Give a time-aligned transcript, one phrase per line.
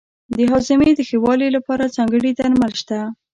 [0.35, 2.99] د هاضمې د ښه والي لپاره ځانګړي درمل شته.